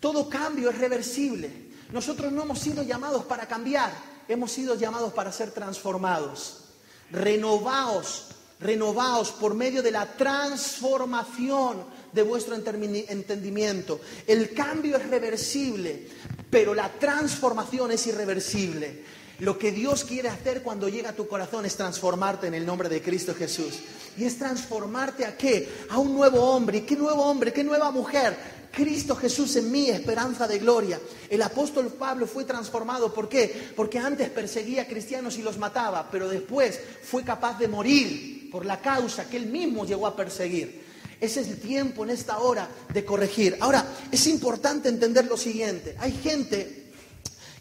[0.00, 1.70] Todo cambio es reversible.
[1.92, 3.92] Nosotros no hemos sido llamados para cambiar,
[4.28, 6.64] hemos sido llamados para ser transformados.
[7.10, 8.28] Renovaos,
[8.60, 14.00] renovaos por medio de la transformación de vuestro entendimiento.
[14.26, 16.06] El cambio es reversible,
[16.50, 19.04] pero la transformación es irreversible.
[19.40, 22.90] Lo que Dios quiere hacer cuando llega a tu corazón es transformarte en el nombre
[22.90, 23.80] de Cristo Jesús.
[24.18, 25.66] Y es transformarte a qué?
[25.88, 26.78] A un nuevo hombre.
[26.78, 27.52] ¿Y qué nuevo hombre?
[27.52, 28.36] ¿Qué nueva mujer?
[28.70, 31.00] Cristo Jesús en mí, esperanza de gloria.
[31.28, 33.14] El apóstol Pablo fue transformado.
[33.14, 33.72] ¿Por qué?
[33.74, 38.66] Porque antes perseguía a cristianos y los mataba, pero después fue capaz de morir por
[38.66, 40.79] la causa que él mismo llegó a perseguir.
[41.20, 43.56] Ese es el tiempo en esta hora de corregir.
[43.60, 45.96] Ahora, es importante entender lo siguiente.
[46.00, 46.92] Hay gente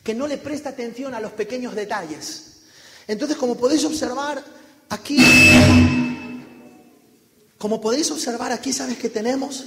[0.04, 2.62] que no le presta atención a los pequeños detalles.
[3.08, 4.43] Entonces, como podéis observar,
[4.89, 5.17] aquí
[7.60, 9.65] Como podéis observar aquí, ¿sabes qué tenemos?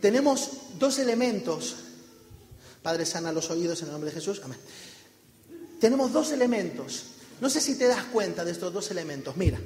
[0.00, 1.76] Tenemos dos elementos.
[2.82, 4.40] Padre, sana los oídos en el nombre de Jesús.
[4.42, 4.58] Amén.
[5.78, 7.04] Tenemos dos elementos.
[7.40, 9.36] No sé si te das cuenta de estos dos elementos.
[9.36, 9.60] Mira,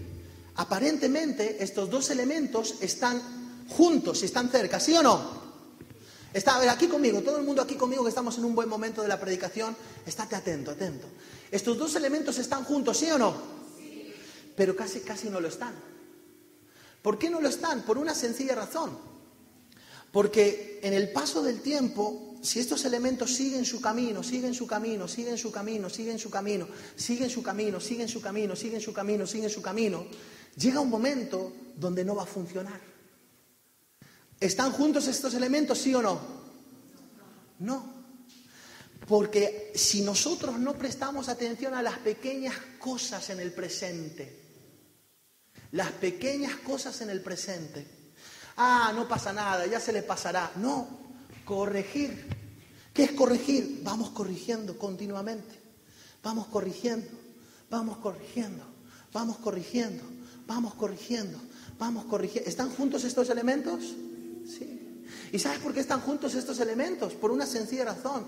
[0.61, 5.41] aparentemente estos dos elementos están juntos están cerca, ¿sí o no?
[6.35, 8.69] Está, a ver, aquí conmigo, todo el mundo aquí conmigo que estamos en un buen
[8.69, 11.07] momento de la predicación, estate atento, atento.
[11.51, 13.35] Estos dos elementos están juntos, ¿sí o no?
[14.55, 15.73] Pero casi, casi no lo están.
[17.01, 17.83] ¿Por qué no lo están?
[17.83, 18.99] Por una sencilla razón.
[20.13, 25.09] Porque en el paso del tiempo, si estos elementos siguen su camino, siguen su camino,
[25.09, 29.27] siguen su camino, siguen su camino, siguen su camino, siguen su camino, siguen su camino,
[29.27, 30.07] siguen su camino,
[30.57, 32.81] llega un momento donde no va a funcionar.
[34.39, 36.21] ¿Están juntos estos elementos, sí o no?
[37.59, 38.01] No.
[39.07, 44.41] Porque si nosotros no prestamos atención a las pequeñas cosas en el presente,
[45.73, 47.87] las pequeñas cosas en el presente,
[48.57, 50.53] ah, no pasa nada, ya se le pasará.
[50.57, 50.89] No,
[51.45, 52.27] corregir.
[52.95, 53.81] ¿Qué es corregir?
[53.83, 55.61] Vamos corrigiendo continuamente.
[56.23, 57.09] Vamos corrigiendo,
[57.71, 58.63] vamos corrigiendo,
[59.13, 60.05] vamos corrigiendo,
[60.51, 61.39] vamos corrigiendo,
[61.79, 62.51] vamos corrigiendo.
[62.51, 63.95] ¿Están juntos estos elementos?
[64.45, 64.81] Sí.
[65.33, 67.13] ¿Y sabes por qué están juntos estos elementos?
[67.13, 68.27] Por una sencilla razón.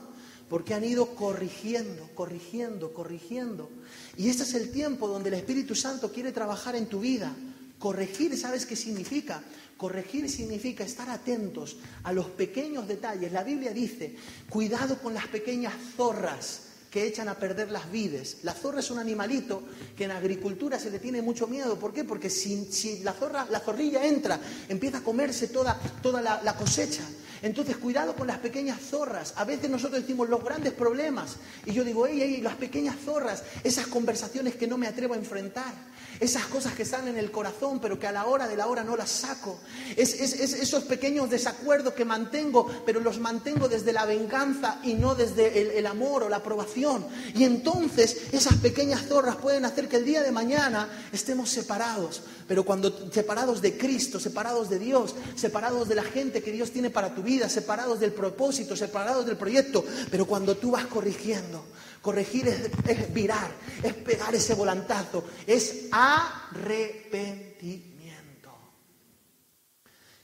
[0.49, 3.69] Porque han ido corrigiendo, corrigiendo, corrigiendo.
[4.17, 7.35] Y este es el tiempo donde el Espíritu Santo quiere trabajar en tu vida.
[7.81, 9.43] Corregir, ¿sabes qué significa?
[9.77, 13.33] Corregir significa estar atentos a los pequeños detalles.
[13.33, 14.15] La Biblia dice,
[14.49, 18.37] cuidado con las pequeñas zorras que echan a perder las vides.
[18.43, 19.63] La zorra es un animalito
[19.97, 21.79] que en agricultura se le tiene mucho miedo.
[21.79, 22.05] ¿Por qué?
[22.05, 27.03] Porque si, la, zorra, la zorrilla entra, empieza a comerse toda, toda la, cosecha.
[27.43, 29.35] Entonces, cuidado con las pequeñas zorras.
[29.37, 31.37] A veces nosotros decimos los grandes problemas.
[31.67, 35.17] Y yo digo, ey, ey, las pequeñas zorras, esas conversaciones que no me atrevo a
[35.17, 35.75] enfrentar.
[36.21, 38.85] Esas cosas que están en el corazón, pero que a la hora de la hora
[38.85, 39.59] no las saco.
[39.97, 45.79] Es, esos pequeños desacuerdos que mantengo, pero los mantengo desde la venganza y no desde
[45.79, 47.05] el amor o la aprobación.
[47.35, 52.23] Y entonces esas pequeñas zorras pueden hacer que el día de mañana estemos separados.
[52.47, 56.91] Pero cuando separados de Cristo, separados de Dios, separados de la gente que Dios tiene
[56.91, 61.65] para tu vida, separados del propósito, separados del proyecto, pero cuando tú vas corrigiendo,
[62.03, 68.51] Corregir es, virar, es pegar ese volantazo, es arrepentimiento.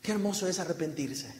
[0.02, 1.32] Qué hermoso es arrepentirse.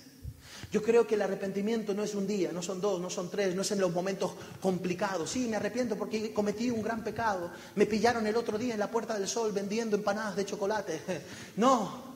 [0.70, 3.56] Yo creo que el arrepentimiento no es un día, no son dos, no son tres,
[3.56, 5.30] no es en los momentos complicados.
[5.30, 7.50] Sí, me arrepiento porque cometí un gran pecado.
[7.74, 11.00] Me pillaron el otro día en la Puerta del Sol vendiendo empanadas de chocolate.
[11.56, 12.07] No,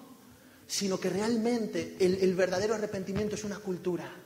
[0.66, 4.22] sino que realmente el verdadero arrepentimiento es una cultura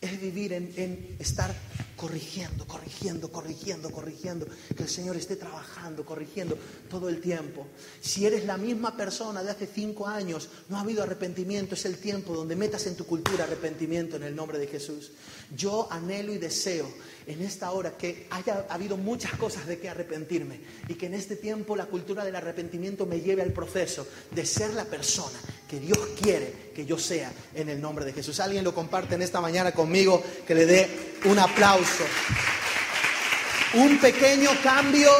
[0.00, 1.54] es vivir en, estar
[1.94, 6.56] corrigiendo, corrigiendo, corrigiendo, corrigiendo, que el Señor esté trabajando, corrigiendo
[6.88, 7.66] todo el tiempo.
[8.00, 11.98] Si eres la misma persona de hace cinco años, no ha habido arrepentimiento, es el
[11.98, 15.10] tiempo donde metas en tu cultura arrepentimiento en el nombre de Jesús.
[15.56, 16.90] Yo anhelo y deseo
[17.26, 21.36] en esta hora que haya habido muchas cosas de que arrepentirme y que en este
[21.36, 25.98] tiempo la cultura del arrepentimiento me lleve al proceso de ser la persona que Dios
[26.20, 28.40] quiere que yo sea en el nombre de Jesús.
[28.40, 30.88] Alguien lo comparte en esta mañana conmigo, que le dé
[31.24, 32.04] un aplauso.
[33.74, 35.10] Un pequeño cambio,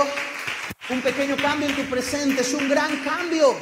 [0.90, 3.54] un pequeño cambio en tu presente es un gran cambio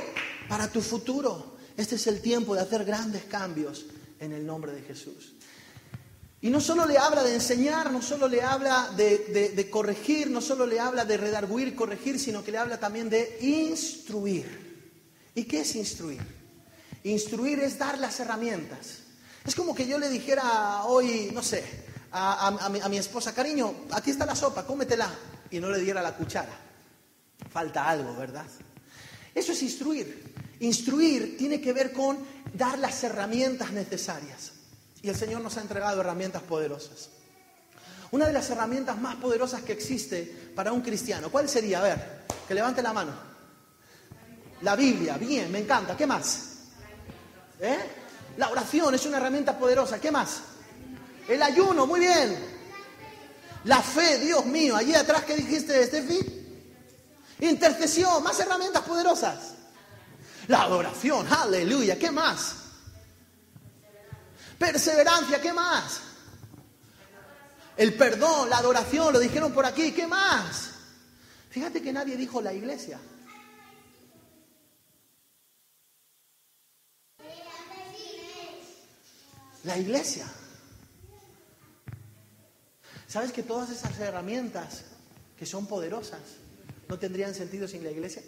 [0.49, 1.57] para tu futuro.
[1.77, 3.85] Este es el tiempo de hacer grandes cambios
[4.19, 5.35] en el nombre de Jesús.
[6.41, 10.67] Y no solo le habla de enseñar, no solo le habla de, corregir, no solo
[10.67, 14.69] le habla de redarguir, corregir, sino que le habla también de instruir.
[15.35, 16.23] ¿Y qué es instruir?
[17.03, 18.99] Instruir es dar las herramientas.
[19.45, 21.65] Es como que yo le dijera hoy, no sé,
[22.13, 25.13] a, mi, esposa, cariño, aquí está la sopa, cómetela,
[25.51, 26.57] y no le diera la cuchara.
[27.51, 28.47] Falta algo, ¿verdad?
[29.35, 30.35] Eso es instruir.
[30.61, 32.19] Instruir tiene que ver con
[32.55, 34.53] dar las herramientas necesarias.
[35.03, 37.11] Y el Señor nos ha entregado herramientas poderosas.
[38.11, 41.81] Una de las herramientas más poderosas que existe para un cristiano, ¿cuál sería?
[41.81, 43.13] A ver, que levante la mano.
[44.63, 45.97] La Biblia, bien, me encanta.
[45.97, 46.57] ¿Qué más?
[47.61, 47.79] ¿Eh?
[48.39, 50.01] La oración es una herramienta poderosa.
[50.01, 50.41] ¿Qué más?
[51.29, 52.59] El ayuno, muy bien.
[53.65, 54.75] La fe, Dios mío.
[54.75, 56.19] Allí atrás, ¿qué dijiste, Steffi?
[57.41, 59.55] Intercesión, más herramientas poderosas.
[60.49, 61.99] La adoración, aleluya.
[61.99, 62.68] ¿Qué más?
[64.59, 66.01] Perseverancia, ¿qué más?
[67.77, 69.93] El perdón, la adoración, lo dijeron por aquí.
[69.93, 70.71] ¿Qué más?
[71.51, 72.99] Fíjate que nadie dijo la iglesia.
[79.65, 80.27] La iglesia.
[83.07, 84.83] ¿Sabes que todas esas herramientas
[85.39, 86.21] que son poderosas
[86.89, 88.23] no tendrían sentido sin la iglesia?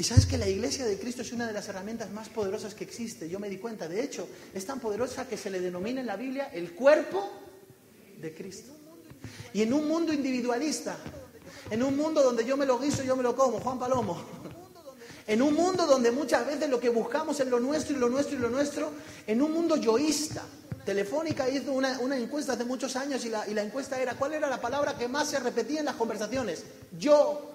[0.00, 2.84] ¿Y sabes que la iglesia de Cristo es una de las herramientas más poderosas que
[2.84, 3.28] existe.
[3.28, 3.86] Yo me di cuenta.
[3.86, 7.30] De hecho, es tan poderosa que se le denomina en la Biblia el cuerpo
[8.18, 8.72] de Cristo.
[9.52, 10.96] Y en un mundo individualista,
[11.70, 14.24] en un mundo donde yo me lo guiso yo me lo como, Juan Palomo.
[15.26, 18.36] En un mundo donde muchas veces lo que buscamos es lo nuestro y lo nuestro
[18.36, 18.90] y lo nuestro,
[19.26, 20.42] en un mundo yoísta.
[20.84, 24.32] Telefónica hizo una, una encuesta hace muchos años y la, y la encuesta era, ¿cuál
[24.32, 26.64] era la palabra que más se repetía en las conversaciones?
[26.98, 27.50] Yo.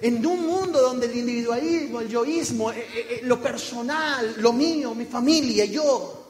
[0.00, 4.94] En un mundo donde el individualismo, el yoísmo, eh, eh, eh, lo personal, lo mío,
[4.94, 6.25] mi familia, yo,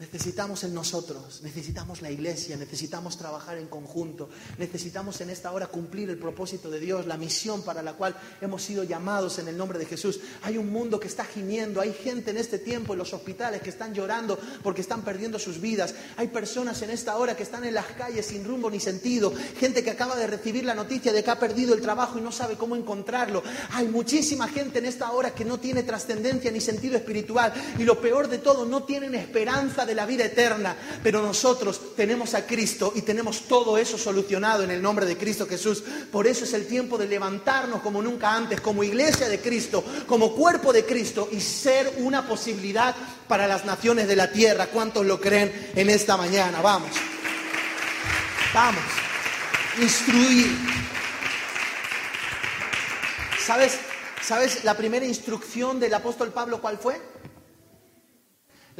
[0.00, 6.08] Necesitamos en nosotros, necesitamos la iglesia, necesitamos trabajar en conjunto, necesitamos en esta hora cumplir
[6.08, 9.78] el propósito de Dios, la misión para la cual hemos sido llamados en el nombre
[9.78, 10.18] de Jesús.
[10.40, 13.68] Hay un mundo que está gimiendo, hay gente en este tiempo en los hospitales que
[13.68, 17.74] están llorando porque están perdiendo sus vidas, hay personas en esta hora que están en
[17.74, 21.30] las calles sin rumbo ni sentido, gente que acaba de recibir la noticia de que
[21.30, 23.42] ha perdido el trabajo y no sabe cómo encontrarlo.
[23.72, 28.00] Hay muchísima gente en esta hora que no tiene trascendencia ni sentido espiritual y lo
[28.00, 30.76] peor de todo, no tienen esperanza de la vida eterna.
[31.02, 35.46] Pero nosotros tenemos a Cristo y tenemos todo eso solucionado en el nombre de Cristo
[35.46, 35.82] Jesús.
[36.10, 40.34] Por eso es el tiempo de levantarnos como nunca antes, como iglesia de Cristo, como
[40.34, 42.94] cuerpo de Cristo y ser una posibilidad
[43.28, 44.66] para las naciones de la tierra.
[44.66, 46.60] ¿Cuántos lo creen en esta mañana?
[46.60, 46.90] Vamos.
[48.52, 48.82] Vamos.
[49.80, 50.48] Instruir.
[53.44, 53.78] ¿Sabes?
[54.20, 57.00] ¿Sabes la primera instrucción del apóstol Pablo cuál fue?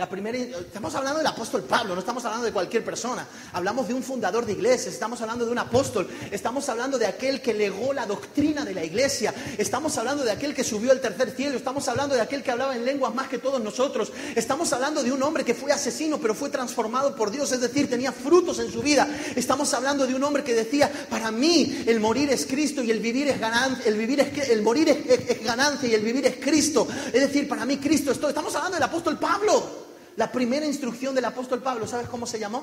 [0.00, 3.26] Estamos hablando del apóstol Pablo, no estamos hablando de cualquier persona.
[3.52, 7.42] Hablamos de un fundador de iglesias, estamos hablando de un apóstol, estamos hablando de aquel
[7.42, 11.32] que legó la doctrina de la iglesia, estamos hablando de aquel que subió al tercer
[11.32, 15.02] cielo, estamos hablando de aquel que hablaba en lenguas más que todos nosotros, estamos hablando
[15.02, 18.58] de un hombre que fue asesino pero fue transformado por Dios, es decir, tenía frutos
[18.58, 19.06] en su vida.
[19.36, 23.00] Estamos hablando de un hombre que decía, para mí el morir es Cristo y el
[23.00, 26.88] vivir es ganancia, el, vivir es, el morir es, ganancia y el vivir es Cristo.
[27.12, 28.30] Es decir, para mí Cristo es todo.
[28.30, 29.89] Estamos hablando del apóstol Pablo.
[30.20, 32.62] La primera instrucción del apóstol Pablo, ¿sabes cómo se llamó?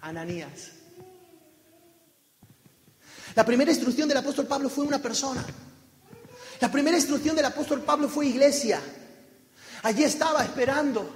[0.00, 0.72] Ananías.
[3.36, 5.46] La primera instrucción del apóstol Pablo fue una persona.
[6.60, 8.80] La primera instrucción del apóstol Pablo fue iglesia.
[9.84, 11.08] Allí estaba esperando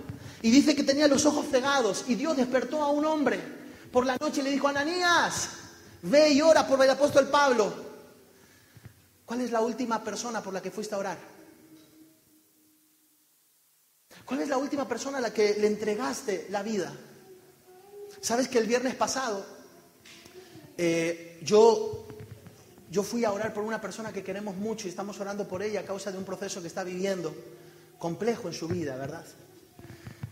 [0.43, 3.41] y dice que tenía los ojos cegados y Dios despertó a un hombre
[3.91, 5.49] por la noche y le dijo, Ananías,
[6.03, 7.75] ve y ora por el apóstol Pablo.
[9.27, 11.40] ¿Cuál es la última persona por la que fuiste a orar?
[14.25, 16.93] ¿Cuál es la última persona a la que le entregaste la vida?
[18.21, 19.45] Sabes que el viernes pasado
[20.77, 22.07] eh, yo,
[22.91, 25.81] yo fui a orar por una persona que queremos mucho y estamos orando por ella
[25.81, 27.35] a causa de un proceso que está viviendo
[27.99, 29.25] complejo en su vida, ¿verdad?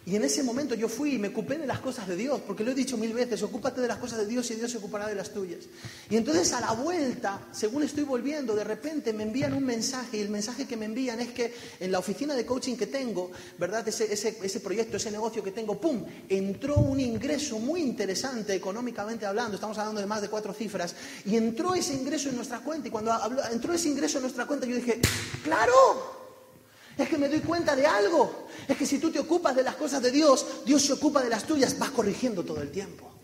[0.09, 2.65] Y en ese momento yo fui y me ocupé de las cosas de Dios, porque
[2.65, 5.07] lo he dicho mil veces, ocúpate de las cosas de Dios y Dios se ocupará
[5.07, 5.67] de las tuyas.
[6.09, 10.21] Y entonces a la vuelta, según estoy volviendo, de repente me envían un mensaje y
[10.21, 13.87] el mensaje que me envían es que en la oficina de coaching que tengo, ¿verdad?
[13.87, 16.03] Ese, ese, ese proyecto, ese negocio que tengo, ¡pum!
[16.27, 20.95] Entró un ingreso muy interesante económicamente hablando, estamos hablando de más de cuatro cifras,
[21.27, 23.13] y entró ese ingreso en nuestra cuenta y cuando
[23.53, 25.03] entró ese ingreso en nuestra cuenta yo dije,
[25.45, 26.18] ¡claro!
[26.99, 28.49] Es que me doy cuenta de algo.
[28.67, 31.31] Es que si tú te ocupas de las cosas de Dios, Dios se ocupa de
[31.31, 31.79] las tuyas.
[31.79, 33.18] Vas corrigiendo todo el tiempo.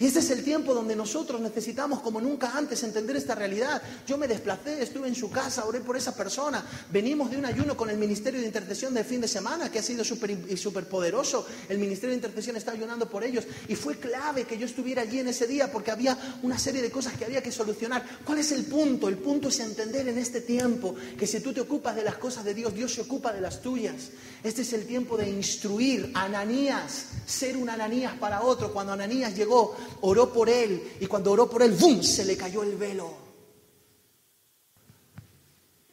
[0.00, 3.80] Y este es el tiempo donde nosotros necesitamos como nunca antes entender esta realidad.
[4.06, 6.64] Yo me desplacé, estuve en su casa, oré por esa persona.
[6.90, 9.82] Venimos de un ayuno con el Ministerio de Intercesión del fin de semana, que ha
[9.82, 11.46] sido súper poderoso.
[11.68, 13.44] El Ministerio de Intercesión está ayunando por ellos.
[13.68, 16.90] Y fue clave que yo estuviera allí en ese día porque había una serie de
[16.90, 18.04] cosas que había que solucionar.
[18.24, 19.08] ¿Cuál es el punto?
[19.08, 22.44] El punto es entender en este tiempo que si tú te ocupas de las cosas
[22.44, 24.10] de Dios, Dios se ocupa de las tuyas.
[24.42, 28.72] Este es el tiempo de instruir a Ananías, ser un Ananías para otro.
[28.72, 32.62] Cuando Ananías llegó oró por él y cuando oró por él, ¡bum!, se le cayó
[32.62, 33.24] el velo.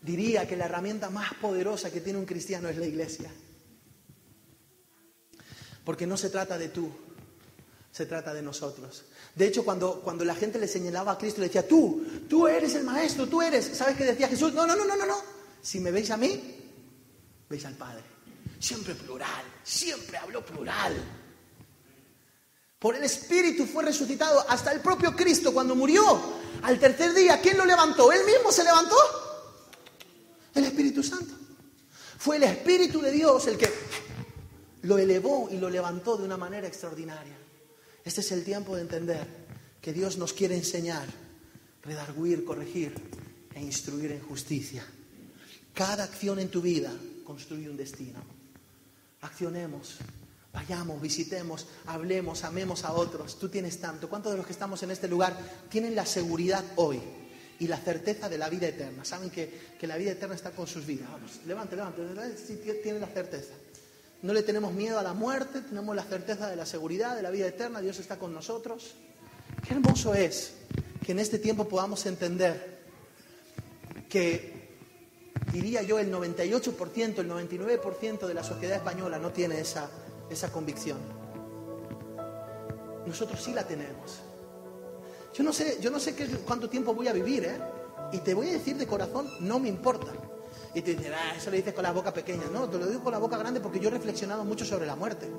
[0.02, 3.32] Diría que la herramienta más poderosa que tiene un cristiano es la iglesia.
[5.84, 6.90] Porque no se trata de tú,
[7.92, 9.04] se trata de nosotros.
[9.36, 12.76] De hecho, cuando, cuando la gente le señalaba a Cristo, le decía, tú, tú eres
[12.76, 13.66] el maestro, tú eres.
[13.66, 14.54] ¿Sabes qué decía Jesús?
[14.54, 15.18] No, no, no, no, no, no.
[15.62, 16.42] Si me veis a mí,
[17.50, 18.04] veis al Padre.
[18.60, 21.21] Siempre plural, siempre habló plural.
[22.82, 26.02] Por el Espíritu fue resucitado hasta el propio Cristo cuando murió.
[26.64, 28.12] Al tercer día, ¿quién lo levantó?
[28.12, 28.96] ¿Él mismo se levantó?
[30.56, 31.32] El Espíritu Santo.
[32.18, 33.72] Fue el Espíritu de Dios el que
[34.82, 37.38] lo elevó y lo levantó de una manera extraordinaria.
[38.04, 39.28] Este es el tiempo de entender
[39.80, 41.06] que Dios nos quiere enseñar,
[41.84, 42.96] redarguir, corregir
[43.54, 44.84] e instruir en justicia.
[45.76, 46.92] Cada acción en tu vida
[47.26, 48.24] construye un destino.
[49.22, 49.98] Accionemos
[50.62, 53.40] Vayamos, visitemos, hablemos, amemos a otros.
[53.40, 54.08] Tú tienes tanto.
[54.08, 55.36] ¿Cuántos de los que estamos en este lugar
[55.70, 57.02] tienen la seguridad hoy
[57.60, 59.04] y la certeza de la vida eterna?
[59.04, 61.10] Saben que, que la vida eterna está con sus vidas.
[61.12, 62.38] Vamos, levante, levante.
[62.38, 63.54] Sí, tienen la certeza.
[64.22, 67.32] No le tenemos miedo a la muerte, tenemos la certeza de la seguridad, de la
[67.32, 67.82] vida eterna.
[67.82, 68.94] Dios está con nosotros.
[69.68, 70.54] Qué hermoso es
[71.04, 72.82] que en este tiempo podamos entender
[74.08, 74.78] que,
[75.52, 79.90] diría yo, el 98%, el 99% de la sociedad española no tiene esa,
[80.32, 80.98] esa convicción.
[83.06, 84.22] Nosotros sí la tenemos.
[85.34, 87.60] Yo no sé, yo no sé qué, cuánto tiempo voy a vivir, ¿eh?
[88.12, 90.12] Y te voy a decir de corazón, no me importa.
[90.74, 92.44] Y te dicen, ah, eso lo dices con la boca pequeña.
[92.52, 94.96] No, te lo digo con la boca grande porque yo he reflexionado mucho sobre la
[94.96, 95.30] muerte.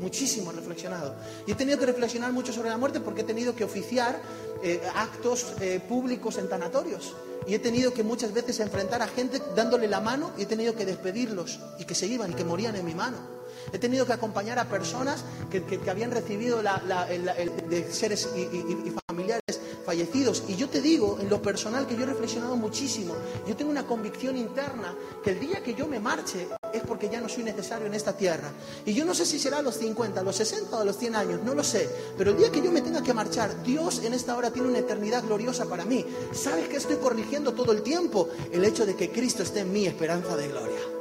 [0.00, 1.14] Muchísimo he reflexionado.
[1.46, 4.20] Y he tenido que reflexionar mucho sobre la muerte porque he tenido que oficiar
[4.62, 7.14] eh, actos eh, públicos en tanatorios.
[7.46, 10.74] Y he tenido que muchas veces enfrentar a gente dándole la mano y he tenido
[10.74, 13.35] que despedirlos y que se iban y que morían en mi mano.
[13.72, 20.42] He tenido que acompañar a personas que, habían recibido la, de seres y, familiares fallecidos.
[20.48, 23.14] Y yo te digo, en lo personal, que yo he reflexionado muchísimo.
[23.46, 27.20] Yo tengo una convicción interna que el día que yo me marche es porque ya
[27.20, 28.50] no soy necesario en esta tierra.
[28.84, 30.98] Y yo no sé si será a los 50, a los 60 o a los
[30.98, 31.88] 100 años, no lo sé.
[32.18, 34.78] Pero el día que yo me tenga que marchar, Dios en esta hora tiene una
[34.78, 36.04] eternidad gloriosa para mí.
[36.32, 38.28] ¿Sabes que estoy corrigiendo todo el tiempo?
[38.50, 40.95] El hecho de que Cristo esté en mí, esperanza de gloria.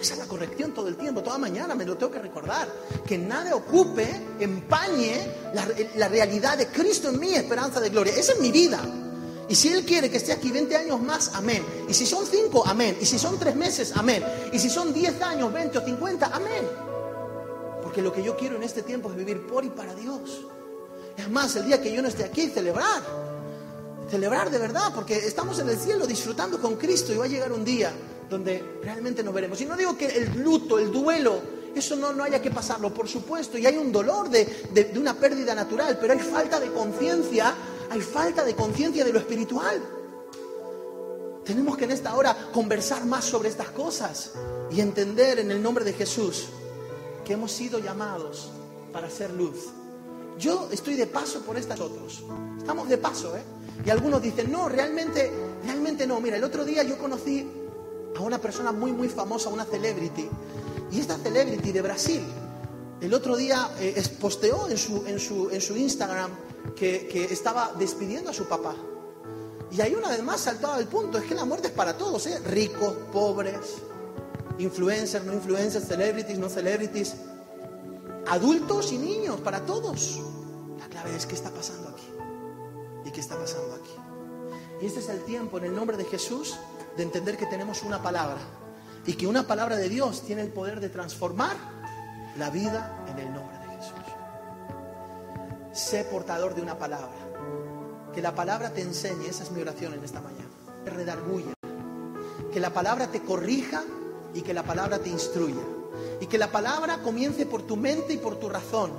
[0.00, 2.68] Esa es la corrección todo el tiempo, toda mañana me lo tengo que recordar.
[3.04, 5.28] Que nada ocupe, empañe
[5.96, 8.14] la, realidad de Cristo en mí, esperanza de gloria.
[8.14, 8.80] Esa es mi vida.
[9.48, 11.64] Y si Él quiere que esté aquí 20 años más, amén.
[11.88, 12.96] Y si son 5, amén.
[13.00, 14.22] Y si son 3 meses, amén.
[14.52, 16.68] Y si son 10 años, 20 o 50, amén.
[17.82, 20.46] Porque lo que yo quiero en este tiempo es vivir por y para Dios.
[21.16, 23.02] Es más, el día que yo no esté aquí, celebrar.
[24.08, 27.52] Celebrar de verdad, porque estamos en el cielo disfrutando con Cristo y va a llegar
[27.52, 27.92] un día
[28.28, 29.60] donde realmente nos veremos.
[29.60, 31.40] Y no digo que el luto, el duelo,
[31.74, 35.14] eso no, no haya que pasarlo, por supuesto, y hay un dolor de, de una
[35.14, 37.54] pérdida natural, pero hay falta de conciencia,
[37.90, 39.82] hay falta de conciencia de lo espiritual.
[41.44, 44.32] Tenemos que en esta hora conversar más sobre estas cosas
[44.70, 46.48] y entender en el nombre de Jesús
[47.24, 48.50] que hemos sido llamados
[48.92, 49.66] para ser luz.
[50.38, 52.22] Yo estoy de paso por estas otros.
[52.58, 53.42] Estamos de paso, ¿eh?
[53.84, 55.32] Y algunos dicen, no, realmente,
[55.64, 56.20] realmente no.
[56.20, 57.48] Mira, el otro día yo conocí
[58.16, 60.28] a una persona muy, muy famosa, una celebrity.
[60.90, 62.22] Y esta celebrity de Brasil,
[63.00, 66.30] el otro día eh, posteó en su, en su, en su Instagram
[66.74, 68.74] que, que, estaba despidiendo a su papá.
[69.70, 72.26] Y ahí una vez más saltaba el punto, es que la muerte es para todos,
[72.26, 72.38] ¿eh?
[72.46, 73.76] ricos, pobres,
[74.58, 77.14] influencers, no influencers, celebrities, no celebrities,
[78.26, 80.20] adultos y niños, para todos.
[80.78, 82.08] La clave es qué está pasando aquí.
[83.04, 83.92] ¿Y qué está pasando aquí?
[84.80, 86.56] Y este es el tiempo, en el nombre de Jesús,
[86.98, 88.38] de entender que tenemos una palabra
[89.06, 91.56] y que una palabra de Dios tiene el poder de transformar
[92.36, 93.94] la vida en el nombre de Jesús.
[95.72, 97.14] Sé portador de una palabra.
[98.12, 100.50] Que la palabra te enseñe, esa es mi oración en esta mañana,
[100.86, 101.54] redarguya.
[102.52, 103.84] Que la palabra te corrija
[104.34, 105.62] y que la palabra te instruya.
[106.20, 108.90] Y que la palabra comience por tu mente y por tu razón,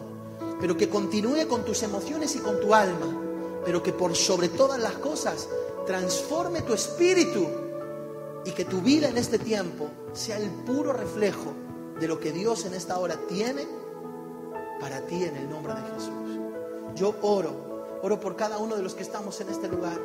[0.61, 3.07] pero que continúe con tus emociones y con tu alma,
[3.65, 5.49] pero que por sobre todas las cosas
[5.85, 7.68] transforme tu espíritu
[8.45, 11.53] y que tu vida en este tiempo sea el puro reflejo
[11.99, 13.67] de lo que Dios en esta hora tiene
[14.79, 16.39] para ti en el nombre de Jesús.
[16.95, 19.99] Yo oro, oro por cada uno de los que estamos en este lugar,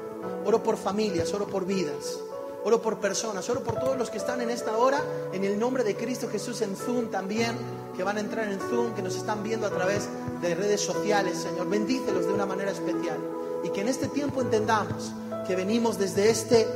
[0.45, 2.19] oro por familias, oro por vidas,
[2.65, 5.01] oro por personas, oro por todos los que están en esta hora
[5.33, 7.57] en el nombre de Cristo Jesús en Zoom también,
[7.97, 10.09] que van a entrar en Zoom, que nos están viendo a través
[10.41, 11.69] de redes sociales, Señor.
[11.69, 13.19] Bendícelos de una manera especial
[13.63, 15.13] y que en este tiempo entendamos
[15.47, 16.67] que venimos desde este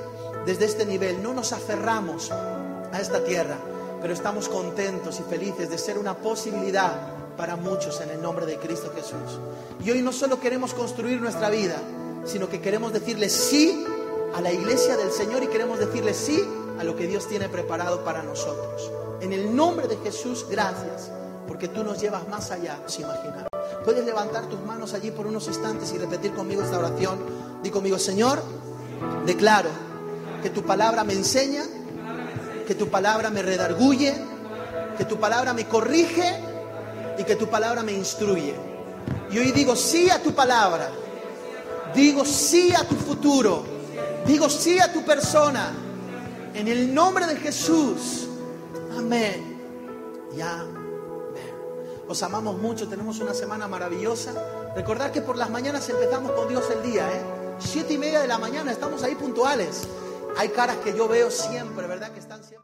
[0.46, 1.22] desde este nivel.
[1.22, 3.56] No nos aferramos a esta tierra,
[4.00, 8.58] pero estamos contentos y felices de ser una posibilidad para muchos en el nombre de
[8.58, 9.40] Cristo Jesús.
[9.84, 11.76] Y hoy no solo queremos construir nuestra vida,
[12.24, 13.84] sino que queremos decirle sí
[14.34, 16.42] a la iglesia del Señor y queremos decirle sí
[16.78, 18.90] a lo que Dios tiene preparado para nosotros.
[19.20, 21.10] En el nombre de Jesús, gracias,
[21.46, 23.48] porque tú nos llevas más allá, sin imaginar.
[23.84, 27.18] Puedes levantar tus manos allí por unos instantes y repetir conmigo esta oración.
[27.62, 28.42] Di conmigo, Señor,
[29.24, 29.87] declaro
[30.42, 31.64] que tu palabra me enseña,
[32.66, 34.14] que tu palabra me redarguye,
[34.96, 36.40] que tu palabra me corrige
[37.18, 38.54] y que tu palabra me instruye.
[39.30, 40.90] Y hoy digo sí a tu palabra,
[41.94, 43.64] digo sí a tu futuro,
[44.26, 45.72] digo sí a tu persona.
[46.54, 48.26] En el nombre de Jesús.
[48.96, 49.60] Amén.
[50.36, 50.64] Ya.
[52.08, 54.32] Os amamos mucho, tenemos una semana maravillosa.
[54.74, 57.22] Recordad que por las mañanas empezamos con Dios el día, ¿eh?
[57.58, 59.86] Siete y media de la mañana, estamos ahí puntuales
[60.36, 62.10] hay caras que yo veo siempre, ¿verdad?
[62.12, 62.56] Que están siempre.